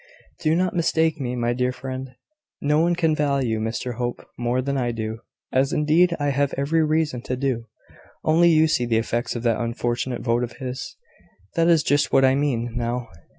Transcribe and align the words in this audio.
"Do 0.39 0.55
not 0.55 0.75
mistake 0.75 1.19
me, 1.21 1.35
my 1.35 1.53
dear 1.53 1.71
friend. 1.71 2.15
No 2.59 2.79
one 2.79 2.95
can 2.95 3.13
value 3.15 3.59
Mr 3.59 3.97
Hope 3.97 4.25
more 4.35 4.59
than 4.59 4.75
I 4.75 4.89
do, 4.91 5.19
as 5.51 5.73
indeed 5.73 6.15
I 6.19 6.29
have 6.31 6.55
every 6.57 6.83
reason 6.83 7.21
to 7.21 7.35
do. 7.35 7.67
Only 8.23 8.49
you 8.49 8.67
see 8.67 8.87
the 8.87 8.97
effects 8.97 9.35
of 9.35 9.43
that 9.43 9.61
unfortunate 9.61 10.23
vote 10.23 10.43
of 10.43 10.53
his. 10.53 10.97
That 11.53 11.67
is 11.67 11.83
just 11.83 12.11
what 12.11 12.25
I 12.25 12.33
mean, 12.33 12.71
now. 12.75 13.09